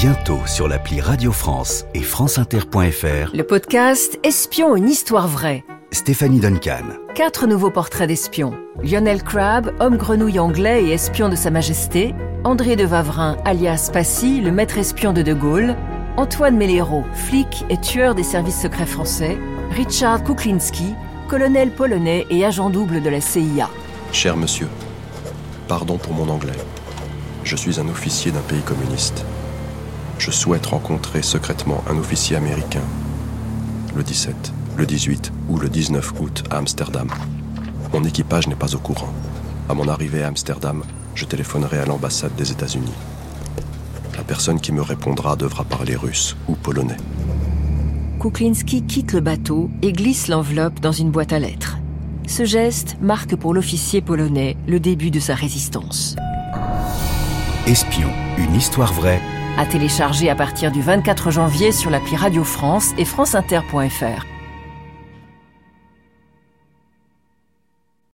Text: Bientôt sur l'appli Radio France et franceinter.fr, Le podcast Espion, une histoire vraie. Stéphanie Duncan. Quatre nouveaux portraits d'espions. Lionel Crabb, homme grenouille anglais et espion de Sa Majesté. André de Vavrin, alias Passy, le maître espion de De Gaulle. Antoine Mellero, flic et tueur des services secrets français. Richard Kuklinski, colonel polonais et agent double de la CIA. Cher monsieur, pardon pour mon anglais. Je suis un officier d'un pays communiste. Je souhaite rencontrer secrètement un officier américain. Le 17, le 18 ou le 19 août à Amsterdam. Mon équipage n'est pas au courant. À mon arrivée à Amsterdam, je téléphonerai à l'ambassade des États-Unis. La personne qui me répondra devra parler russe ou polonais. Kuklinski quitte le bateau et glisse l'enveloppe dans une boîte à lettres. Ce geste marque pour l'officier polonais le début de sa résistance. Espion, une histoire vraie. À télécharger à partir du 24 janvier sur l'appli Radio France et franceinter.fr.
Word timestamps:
Bientôt 0.00 0.40
sur 0.46 0.66
l'appli 0.66 0.98
Radio 1.02 1.30
France 1.30 1.84
et 1.92 2.00
franceinter.fr, 2.00 3.34
Le 3.34 3.42
podcast 3.42 4.18
Espion, 4.24 4.74
une 4.74 4.88
histoire 4.88 5.28
vraie. 5.28 5.62
Stéphanie 5.92 6.40
Duncan. 6.40 6.84
Quatre 7.14 7.46
nouveaux 7.46 7.70
portraits 7.70 8.08
d'espions. 8.08 8.54
Lionel 8.82 9.22
Crabb, 9.22 9.74
homme 9.78 9.98
grenouille 9.98 10.38
anglais 10.38 10.84
et 10.84 10.92
espion 10.92 11.28
de 11.28 11.36
Sa 11.36 11.50
Majesté. 11.50 12.14
André 12.44 12.76
de 12.76 12.86
Vavrin, 12.86 13.36
alias 13.44 13.90
Passy, 13.92 14.40
le 14.40 14.50
maître 14.50 14.78
espion 14.78 15.12
de 15.12 15.20
De 15.20 15.34
Gaulle. 15.34 15.76
Antoine 16.16 16.56
Mellero, 16.56 17.04
flic 17.12 17.66
et 17.68 17.78
tueur 17.78 18.14
des 18.14 18.22
services 18.22 18.62
secrets 18.62 18.86
français. 18.86 19.36
Richard 19.72 20.24
Kuklinski, 20.24 20.94
colonel 21.28 21.72
polonais 21.72 22.26
et 22.30 22.42
agent 22.46 22.70
double 22.70 23.02
de 23.02 23.10
la 23.10 23.20
CIA. 23.20 23.68
Cher 24.12 24.38
monsieur, 24.38 24.68
pardon 25.68 25.98
pour 25.98 26.14
mon 26.14 26.30
anglais. 26.30 26.56
Je 27.44 27.54
suis 27.54 27.78
un 27.78 27.88
officier 27.90 28.32
d'un 28.32 28.40
pays 28.40 28.62
communiste. 28.62 29.26
Je 30.20 30.30
souhaite 30.30 30.66
rencontrer 30.66 31.22
secrètement 31.22 31.82
un 31.88 31.96
officier 31.96 32.36
américain. 32.36 32.82
Le 33.96 34.02
17, 34.02 34.52
le 34.76 34.84
18 34.84 35.32
ou 35.48 35.58
le 35.58 35.70
19 35.70 36.12
août 36.20 36.44
à 36.50 36.58
Amsterdam. 36.58 37.08
Mon 37.94 38.04
équipage 38.04 38.46
n'est 38.46 38.54
pas 38.54 38.74
au 38.74 38.78
courant. 38.78 39.14
À 39.70 39.72
mon 39.72 39.88
arrivée 39.88 40.22
à 40.22 40.26
Amsterdam, 40.26 40.82
je 41.14 41.24
téléphonerai 41.24 41.78
à 41.78 41.86
l'ambassade 41.86 42.36
des 42.36 42.52
États-Unis. 42.52 42.92
La 44.14 44.22
personne 44.22 44.60
qui 44.60 44.72
me 44.72 44.82
répondra 44.82 45.36
devra 45.36 45.64
parler 45.64 45.96
russe 45.96 46.36
ou 46.48 46.54
polonais. 46.54 46.98
Kuklinski 48.20 48.82
quitte 48.82 49.14
le 49.14 49.20
bateau 49.20 49.70
et 49.80 49.94
glisse 49.94 50.28
l'enveloppe 50.28 50.80
dans 50.80 50.92
une 50.92 51.10
boîte 51.10 51.32
à 51.32 51.38
lettres. 51.38 51.78
Ce 52.26 52.44
geste 52.44 52.98
marque 53.00 53.36
pour 53.36 53.54
l'officier 53.54 54.02
polonais 54.02 54.58
le 54.68 54.80
début 54.80 55.10
de 55.10 55.18
sa 55.18 55.34
résistance. 55.34 56.14
Espion, 57.66 58.10
une 58.36 58.54
histoire 58.54 58.92
vraie. 58.92 59.22
À 59.58 59.66
télécharger 59.66 60.30
à 60.30 60.34
partir 60.34 60.70
du 60.70 60.80
24 60.80 61.30
janvier 61.30 61.72
sur 61.72 61.90
l'appli 61.90 62.16
Radio 62.16 62.44
France 62.44 62.92
et 62.98 63.04
franceinter.fr. 63.04 64.39